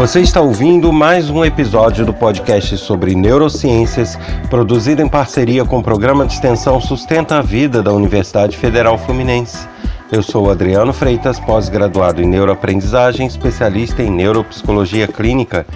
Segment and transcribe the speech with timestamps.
[0.00, 4.18] Você está ouvindo mais um episódio do podcast sobre neurociências,
[4.48, 9.68] produzido em parceria com o programa de extensão Sustenta a Vida da Universidade Federal Fluminense.
[10.10, 15.66] Eu sou Adriano Freitas, pós-graduado em neuroaprendizagem, especialista em neuropsicologia clínica.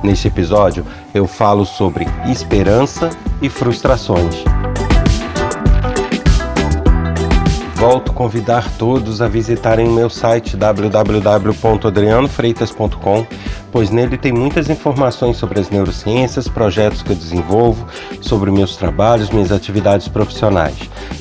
[0.00, 3.10] Neste episódio, eu falo sobre esperança
[3.42, 4.44] e frustrações.
[7.74, 13.26] Volto a convidar todos a visitarem o meu site www.adrianofreitas.com
[13.72, 17.88] pois nele tem muitas informações sobre as neurociências, projetos que eu desenvolvo,
[18.20, 20.76] sobre meus trabalhos, minhas atividades profissionais.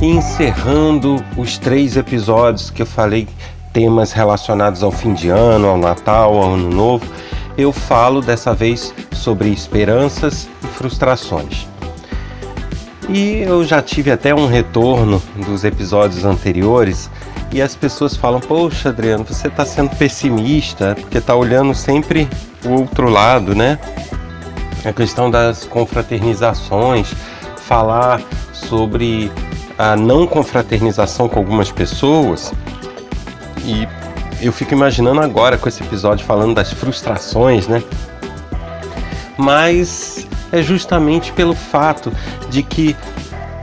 [0.00, 3.26] Encerrando os três episódios que eu falei,
[3.72, 7.06] temas relacionados ao fim de ano, ao Natal, ao Ano Novo,
[7.56, 11.66] eu falo dessa vez sobre esperanças e frustrações.
[13.08, 17.10] E eu já tive até um retorno dos episódios anteriores
[17.50, 22.28] e as pessoas falam: Poxa, Adriano, você está sendo pessimista porque está olhando sempre
[22.64, 23.78] o outro lado, né?
[24.84, 27.12] A questão das confraternizações,
[27.56, 28.20] falar
[28.52, 29.32] sobre
[29.78, 32.52] a não confraternização com algumas pessoas
[33.64, 33.86] e
[34.40, 37.82] eu fico imaginando agora com esse episódio falando das frustrações, né?
[39.36, 42.12] Mas é justamente pelo fato
[42.50, 42.96] de que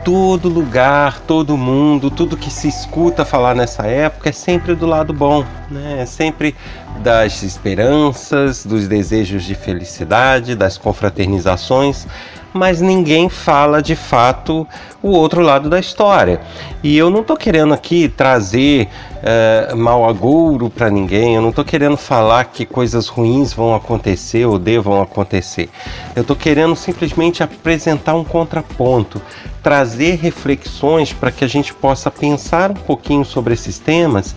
[0.04, 5.12] todo lugar, todo mundo, tudo que se escuta falar nessa época é sempre do lado
[5.12, 6.02] bom, né?
[6.02, 6.56] É sempre
[7.00, 12.08] das esperanças, dos desejos de felicidade, das confraternizações,
[12.56, 14.66] mas ninguém fala de fato
[15.04, 16.40] o outro lado da história.
[16.82, 21.66] E eu não estou querendo aqui trazer uh, mal agouro para ninguém, eu não estou
[21.66, 25.70] querendo falar que coisas ruins vão acontecer ou devam acontecer.
[26.16, 29.22] Eu estou querendo simplesmente apresentar um contraponto,
[29.62, 34.34] trazer reflexões para que a gente possa pensar um pouquinho sobre esses temas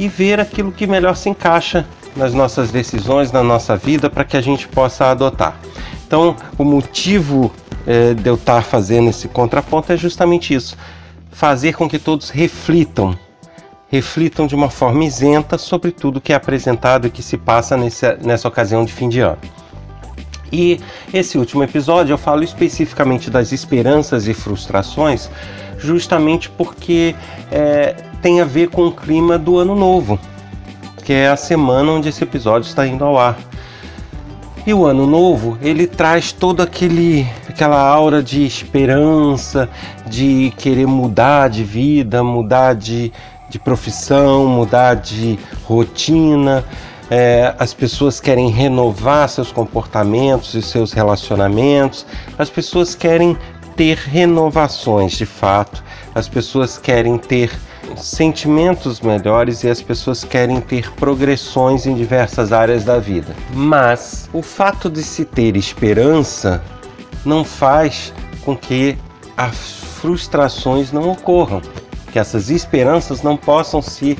[0.00, 1.86] e ver aquilo que melhor se encaixa
[2.16, 5.56] nas nossas decisões, na nossa vida, para que a gente possa adotar.
[6.12, 7.50] Então, o motivo
[7.86, 10.76] é, de eu estar tá fazendo esse contraponto é justamente isso:
[11.30, 13.16] fazer com que todos reflitam,
[13.88, 18.18] reflitam de uma forma isenta sobre tudo que é apresentado e que se passa nessa,
[18.22, 19.38] nessa ocasião de fim de ano.
[20.52, 20.78] E
[21.14, 25.30] esse último episódio eu falo especificamente das esperanças e frustrações,
[25.78, 27.16] justamente porque
[27.50, 30.20] é, tem a ver com o clima do ano novo,
[31.06, 33.38] que é a semana onde esse episódio está indo ao ar.
[34.64, 39.68] E o ano novo, ele traz toda aquele aquela aura de esperança,
[40.06, 43.12] de querer mudar de vida, mudar de,
[43.50, 46.64] de profissão, mudar de rotina.
[47.10, 52.06] É, as pessoas querem renovar seus comportamentos e seus relacionamentos,
[52.38, 53.36] as pessoas querem
[53.76, 55.82] ter renovações de fato,
[56.14, 57.50] as pessoas querem ter
[57.96, 63.34] sentimentos melhores e as pessoas querem ter progressões em diversas áreas da vida.
[63.52, 66.62] Mas o fato de se ter esperança
[67.24, 68.12] não faz
[68.44, 68.96] com que
[69.36, 69.56] as
[70.00, 71.62] frustrações não ocorram,
[72.12, 74.18] que essas esperanças não possam se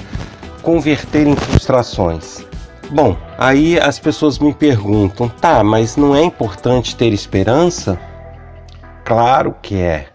[0.62, 2.44] converter em frustrações.
[2.91, 7.99] Bom, aí as pessoas me perguntam: tá, mas não é importante ter esperança?
[9.05, 10.12] Claro que é.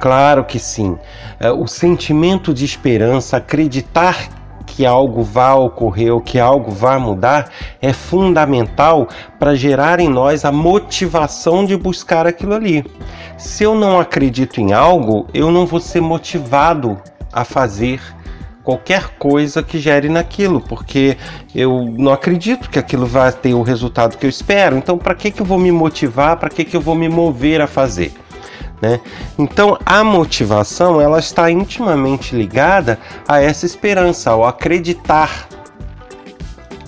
[0.00, 0.98] Claro que sim.
[1.38, 4.30] É, o sentimento de esperança, acreditar
[4.66, 7.50] que algo vai ocorrer ou que algo vai mudar
[7.82, 12.84] é fundamental para gerar em nós a motivação de buscar aquilo ali.
[13.36, 16.98] Se eu não acredito em algo, eu não vou ser motivado
[17.30, 18.00] a fazer
[18.64, 21.18] qualquer coisa que gere naquilo, porque
[21.54, 24.76] eu não acredito que aquilo vai ter o resultado que eu espero.
[24.76, 26.38] Então, para que, que eu vou me motivar?
[26.38, 28.14] Para que, que eu vou me mover a fazer?
[28.80, 29.00] Né?
[29.38, 32.98] Então a motivação ela está intimamente ligada
[33.28, 35.48] a essa esperança, ao acreditar.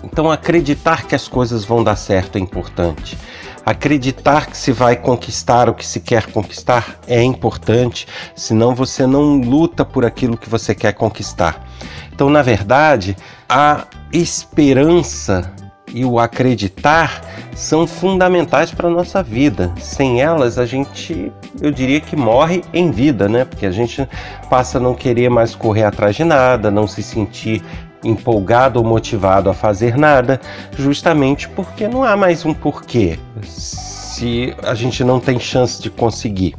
[0.02, 3.18] Então acreditar que as coisas vão dar certo é importante.
[3.64, 9.40] Acreditar que se vai conquistar o que se quer conquistar é importante, senão você não
[9.40, 11.64] luta por aquilo que você quer conquistar.
[12.12, 13.16] Então, na verdade,
[13.48, 15.52] a esperança
[15.94, 17.20] e o acreditar
[17.54, 19.72] são fundamentais para a nossa vida.
[19.78, 23.44] Sem elas, a gente, eu diria que morre em vida, né?
[23.44, 24.08] Porque a gente
[24.48, 27.62] passa a não querer mais correr atrás de nada, não se sentir
[28.04, 30.40] empolgado ou motivado a fazer nada,
[30.76, 36.54] justamente porque não há mais um porquê se a gente não tem chance de conseguir.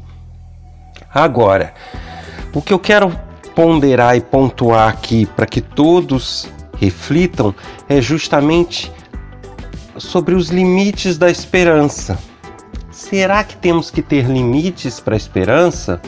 [1.13, 1.73] Agora,
[2.53, 3.13] o que eu quero
[3.53, 6.49] ponderar e pontuar aqui para que todos
[6.79, 7.53] reflitam
[7.87, 8.91] é justamente
[9.97, 12.17] sobre os limites da esperança.
[12.91, 16.01] Será que temos que ter limites para a esperança?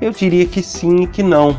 [0.00, 1.58] Eu diria que sim e que não.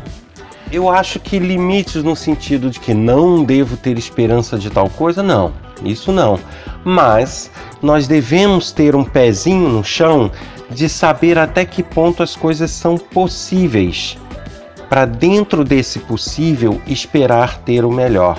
[0.70, 5.22] Eu acho que limites no sentido de que não devo ter esperança de tal coisa,
[5.22, 5.52] não.
[5.84, 6.38] Isso não.
[6.84, 7.50] Mas
[7.82, 10.30] nós devemos ter um pezinho no chão
[10.70, 14.18] de saber até que ponto as coisas são possíveis,
[14.88, 18.36] para dentro desse possível esperar ter o melhor.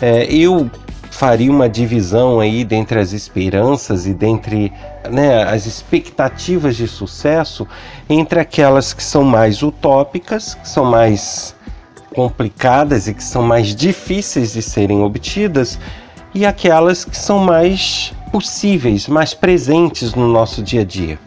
[0.00, 0.70] É, eu
[1.18, 4.72] faria uma divisão aí dentre as esperanças e dentre
[5.10, 7.66] né, as expectativas de sucesso
[8.08, 11.56] entre aquelas que são mais utópicas, que são mais
[12.14, 15.76] complicadas e que são mais difíceis de serem obtidas,
[16.32, 21.18] e aquelas que são mais possíveis, mais presentes no nosso dia a dia.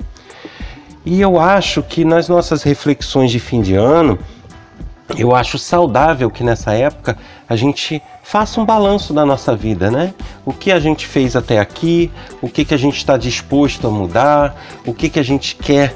[1.05, 4.17] E eu acho que nas nossas reflexões de fim de ano,
[5.17, 7.17] eu acho saudável que nessa época
[7.49, 10.13] a gente faça um balanço da nossa vida, né?
[10.45, 12.09] O que a gente fez até aqui,
[12.41, 14.55] o que, que a gente está disposto a mudar,
[14.85, 15.93] o que, que a gente quer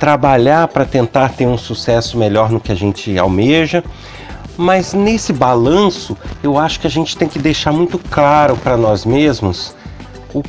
[0.00, 3.84] trabalhar para tentar ter um sucesso melhor no que a gente almeja.
[4.56, 9.04] Mas nesse balanço, eu acho que a gente tem que deixar muito claro para nós
[9.04, 9.76] mesmos
[10.32, 10.42] o,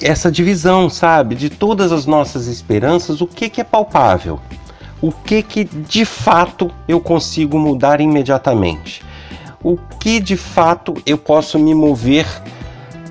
[0.00, 1.34] essa divisão, sabe?
[1.34, 4.40] De todas as nossas esperanças, o que, que é palpável
[5.02, 9.02] o que que de fato eu consigo mudar imediatamente,
[9.62, 12.26] o que de fato eu posso me mover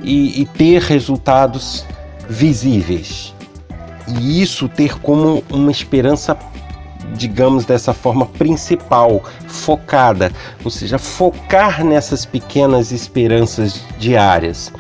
[0.04, 1.86] e, e ter resultados
[2.30, 3.34] visíveis.
[4.08, 6.38] E isso ter como uma esperança
[7.16, 10.32] digamos dessa forma principal, focada,
[10.64, 14.72] ou seja, focar nessas pequenas esperanças diárias.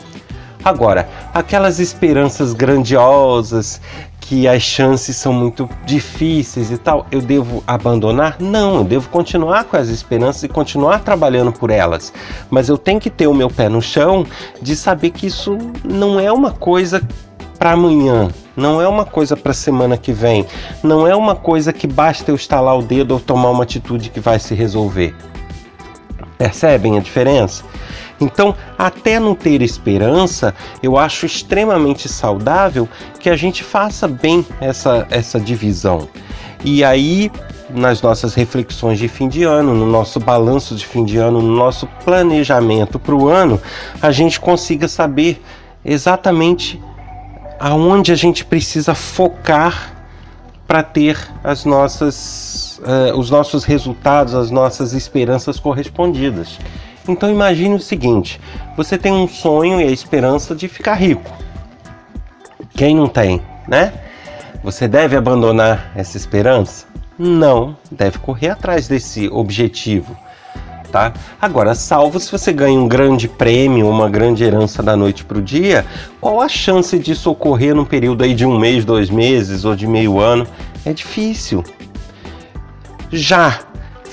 [0.64, 3.82] Agora, aquelas esperanças grandiosas
[4.31, 8.38] que as chances são muito difíceis e tal, eu devo abandonar?
[8.39, 12.13] Não, eu devo continuar com as esperanças e continuar trabalhando por elas.
[12.50, 14.25] Mas eu tenho que ter o meu pé no chão
[14.62, 17.06] de saber que isso não é uma coisa
[17.60, 20.45] para amanhã, não é uma coisa para semana que vem,
[20.81, 24.22] não é uma coisa que basta eu estalar o dedo ou tomar uma atitude que
[24.22, 25.13] vai se resolver.
[26.38, 27.66] Percebem a diferença?
[28.24, 32.88] Então, até não ter esperança, eu acho extremamente saudável
[33.20, 36.08] que a gente faça bem essa, essa divisão.
[36.64, 37.32] E aí,
[37.70, 41.56] nas nossas reflexões de fim de ano, no nosso balanço de fim de ano, no
[41.56, 43.60] nosso planejamento para o ano,
[44.02, 45.42] a gente consiga saber
[45.84, 46.82] exatamente
[47.60, 49.94] aonde a gente precisa focar
[50.68, 56.58] para ter as nossas, uh, os nossos resultados, as nossas esperanças correspondidas.
[57.07, 58.39] Então imagine o seguinte:
[58.75, 61.31] você tem um sonho e a esperança de ficar rico.
[62.74, 63.94] Quem não tem, né?
[64.63, 66.86] Você deve abandonar essa esperança?
[67.18, 70.15] Não, deve correr atrás desse objetivo,
[70.92, 71.13] tá?
[71.42, 75.42] Agora, salvo se você ganha um grande prêmio, uma grande herança da noite para o
[75.42, 75.86] dia,
[76.19, 79.88] qual a chance disso ocorrer num período aí de um mês, dois meses ou de
[79.88, 80.48] meio ano?
[80.86, 81.63] É difícil.
[83.12, 83.60] Já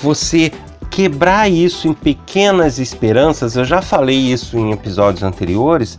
[0.02, 0.52] você
[0.99, 5.97] quebrar isso em pequenas esperanças, eu já falei isso em episódios anteriores,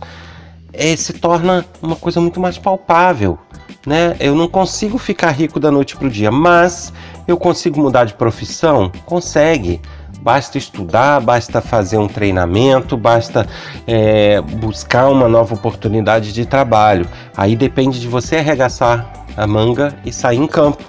[0.74, 3.38] é, se torna uma coisa muito mais palpável.
[3.86, 4.14] Né?
[4.20, 6.92] Eu não consigo ficar rico da noite para o dia, mas
[7.26, 8.92] eu consigo mudar de profissão?
[9.06, 9.80] Consegue.
[10.20, 13.48] Basta estudar, basta fazer um treinamento, basta
[13.86, 17.06] é, buscar uma nova oportunidade de trabalho.
[17.34, 20.84] Aí depende de você arregaçar a manga e sair em campo.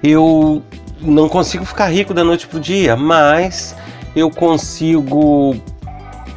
[0.00, 0.62] Eu
[1.00, 3.74] não consigo ficar rico da noite pro dia, mas
[4.14, 5.56] eu consigo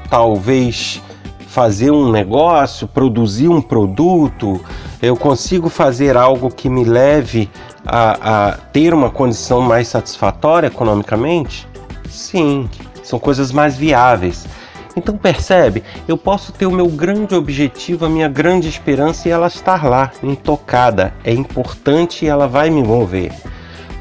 [0.09, 1.01] talvez
[1.47, 4.61] fazer um negócio, produzir um produto,
[5.01, 7.49] eu consigo fazer algo que me leve
[7.85, 11.67] a, a ter uma condição mais satisfatória economicamente?
[12.09, 12.69] Sim,
[13.03, 14.47] são coisas mais viáveis.
[14.95, 19.47] Então percebe, eu posso ter o meu grande objetivo, a minha grande esperança e ela
[19.47, 21.13] estar lá, intocada.
[21.23, 23.33] É importante e ela vai me mover.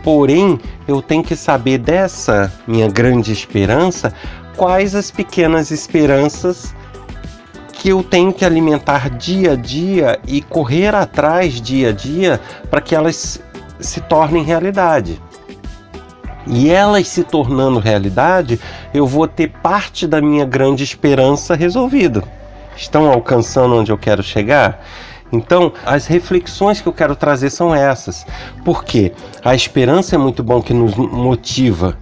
[0.03, 4.13] Porém, eu tenho que saber dessa minha grande esperança
[4.57, 6.75] quais as pequenas esperanças
[7.75, 12.39] que eu tenho que alimentar dia a dia e correr atrás dia a dia
[12.71, 13.43] para que elas
[13.79, 15.21] se tornem realidade.
[16.47, 18.61] E elas se tornando realidade,
[18.93, 22.23] eu vou ter parte da minha grande esperança resolvido.
[22.77, 24.83] Estão alcançando onde eu quero chegar?
[25.33, 28.27] Então, as reflexões que eu quero trazer são essas.
[28.65, 29.13] Porque
[29.45, 31.97] a esperança é muito bom que nos motiva,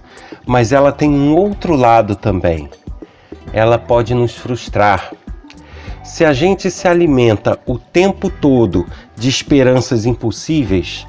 [0.45, 2.69] mas ela tem um outro lado também.
[3.53, 5.11] Ela pode nos frustrar.
[6.03, 11.05] Se a gente se alimenta o tempo todo de esperanças impossíveis,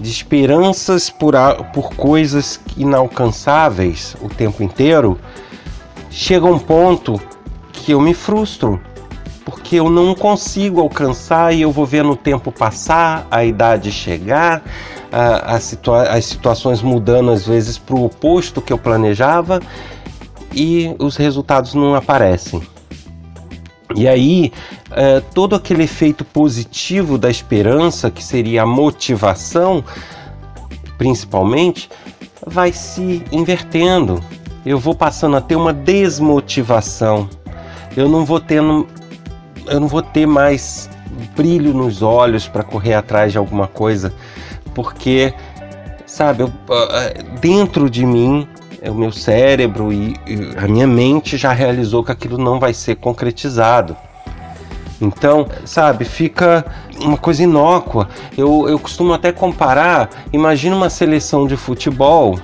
[0.00, 1.34] de esperanças por,
[1.74, 5.18] por coisas inalcançáveis o tempo inteiro,
[6.10, 7.20] chega um ponto
[7.72, 8.80] que eu me frustro,
[9.68, 14.62] porque eu não consigo alcançar e eu vou vendo o tempo passar, a idade chegar,
[15.12, 19.60] a, a situa as situações mudando às vezes para o oposto que eu planejava
[20.54, 22.62] e os resultados não aparecem.
[23.94, 24.54] E aí,
[24.90, 29.84] é, todo aquele efeito positivo da esperança, que seria a motivação,
[30.96, 31.90] principalmente,
[32.46, 34.24] vai se invertendo.
[34.64, 37.28] Eu vou passando a ter uma desmotivação.
[37.94, 38.86] Eu não vou tendo,
[39.70, 40.88] eu não vou ter mais
[41.36, 44.12] brilho nos olhos para correr atrás de alguma coisa,
[44.74, 45.32] porque,
[46.06, 46.52] sabe, eu,
[47.40, 48.46] dentro de mim
[48.86, 50.14] o meu cérebro e,
[50.56, 53.96] a minha mente já realizou que aquilo não vai ser concretizado.
[55.00, 56.64] Então, sabe, fica
[57.00, 58.08] uma coisa inócua.
[58.36, 62.38] Eu, eu costumo até comparar, imagina uma seleção de futebol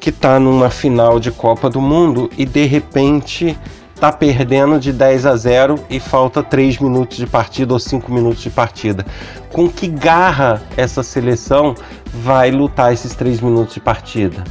[0.00, 3.56] que está numa final de Copa do Mundo e de repente
[3.98, 8.40] está perdendo de 10 a 0 e falta 3 minutos de partida ou 5 minutos
[8.40, 9.04] de partida.
[9.52, 11.74] Com que garra essa seleção
[12.12, 14.44] vai lutar esses 3 minutos de partida?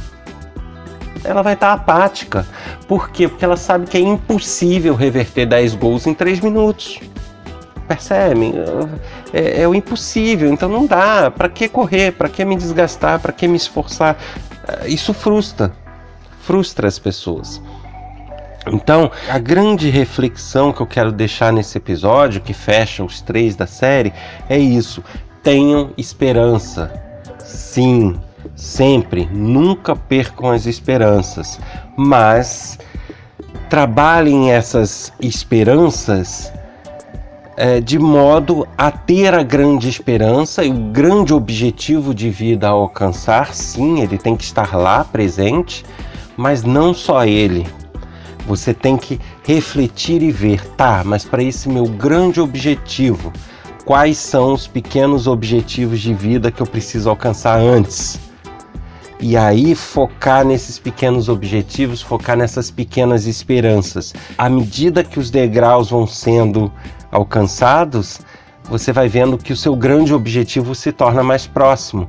[1.24, 2.46] ela vai estar apática.
[2.86, 3.26] Por quê?
[3.26, 7.00] Porque ela sabe que é impossível reverter 10 gols em 3 minutos.
[7.88, 8.54] Percebem?
[9.32, 11.30] É, é o impossível, então não dá.
[11.30, 12.12] Para que correr?
[12.12, 13.18] Para que me desgastar?
[13.18, 14.16] Para que me esforçar?
[14.86, 15.72] Isso frustra.
[16.42, 17.60] Frustra as pessoas.
[18.72, 23.66] Então, a grande reflexão que eu quero deixar nesse episódio, que fecha os três da
[23.66, 24.12] série,
[24.48, 25.02] é isso.
[25.42, 26.92] Tenham esperança.
[27.38, 28.18] Sim,
[28.58, 31.60] Sempre, nunca percam as esperanças,
[31.96, 32.76] mas
[33.70, 36.52] trabalhem essas esperanças
[37.56, 42.70] é, de modo a ter a grande esperança e o grande objetivo de vida a
[42.70, 43.54] alcançar.
[43.54, 45.84] Sim, ele tem que estar lá presente,
[46.36, 47.64] mas não só ele.
[48.48, 53.30] Você tem que refletir e ver, tá, mas para esse meu grande objetivo,
[53.84, 58.18] quais são os pequenos objetivos de vida que eu preciso alcançar antes?
[59.20, 64.14] e aí focar nesses pequenos objetivos, focar nessas pequenas esperanças.
[64.36, 66.72] À medida que os degraus vão sendo
[67.10, 68.20] alcançados,
[68.68, 72.08] você vai vendo que o seu grande objetivo se torna mais próximo.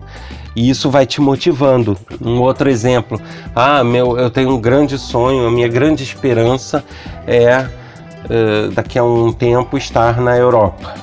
[0.56, 1.98] E isso vai te motivando.
[2.22, 3.20] Um outro exemplo:
[3.56, 6.84] ah, meu, eu tenho um grande sonho, a minha grande esperança
[7.26, 10.96] é uh, daqui a um tempo estar na Europa.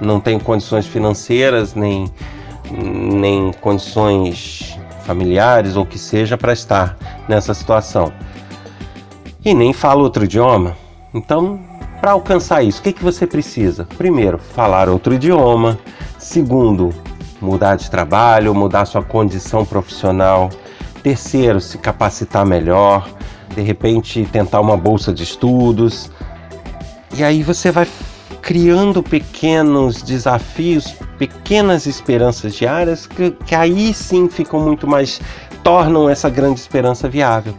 [0.00, 2.10] Não tenho condições financeiras nem
[2.70, 6.96] nem condições familiares ou que seja para estar
[7.28, 8.12] nessa situação.
[9.44, 10.76] E nem fala outro idioma.
[11.12, 11.60] Então,
[12.04, 13.88] para alcançar isso, o que, que você precisa?
[13.96, 15.78] Primeiro, falar outro idioma.
[16.18, 16.92] Segundo,
[17.40, 20.50] mudar de trabalho, mudar sua condição profissional.
[21.02, 23.08] Terceiro, se capacitar melhor.
[23.54, 26.10] De repente, tentar uma bolsa de estudos.
[27.16, 27.88] E aí você vai
[28.42, 35.22] criando pequenos desafios, pequenas esperanças diárias que, que aí sim ficam muito mais
[35.62, 37.54] tornam essa grande esperança viável.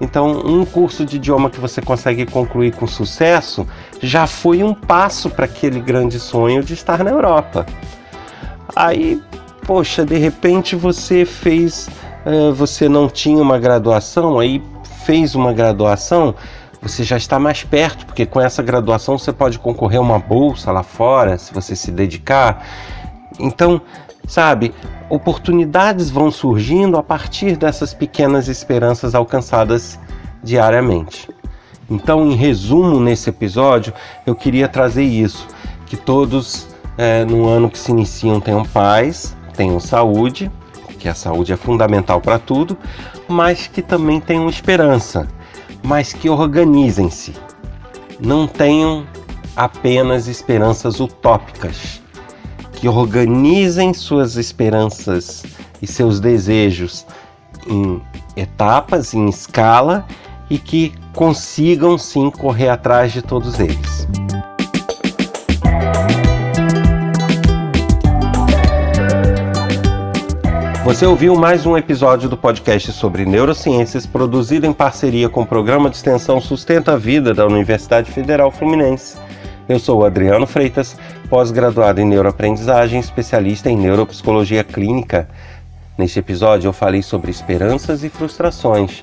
[0.00, 3.66] Então, um curso de idioma que você consegue concluir com sucesso
[4.00, 7.64] já foi um passo para aquele grande sonho de estar na Europa.
[8.74, 9.22] Aí,
[9.66, 11.88] poxa, de repente você fez,
[12.26, 14.62] uh, você não tinha uma graduação, aí
[15.06, 16.34] fez uma graduação,
[16.82, 20.70] você já está mais perto, porque com essa graduação você pode concorrer a uma bolsa
[20.70, 22.66] lá fora, se você se dedicar.
[23.38, 23.80] Então,
[24.26, 24.74] sabe,
[25.08, 29.98] oportunidades vão surgindo a partir dessas pequenas esperanças alcançadas
[30.42, 31.28] diariamente.
[31.88, 33.92] Então, em resumo, nesse episódio,
[34.26, 35.46] eu queria trazer isso:
[35.86, 36.66] que todos
[36.98, 40.50] é, no ano que se iniciam tenham paz, tenham saúde,
[40.98, 42.76] que a saúde é fundamental para tudo,
[43.28, 45.28] mas que também tenham esperança
[45.86, 47.32] mas que organizem-se.
[48.18, 49.06] Não tenham
[49.54, 52.02] apenas esperanças utópicas,
[52.86, 55.42] que organizem suas esperanças
[55.82, 57.04] e seus desejos
[57.68, 58.00] em
[58.36, 60.06] etapas, em escala
[60.48, 64.06] e que consigam sim correr atrás de todos eles.
[70.84, 75.90] Você ouviu mais um episódio do podcast sobre neurociências, produzido em parceria com o programa
[75.90, 79.16] de extensão Sustenta a Vida da Universidade Federal Fluminense.
[79.68, 85.28] Eu sou Adriano Freitas, pós-graduado em neuroaprendizagem, especialista em neuropsicologia clínica.
[85.98, 89.02] Neste episódio eu falei sobre esperanças e frustrações.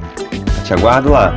[0.66, 1.34] Te aguardo lá.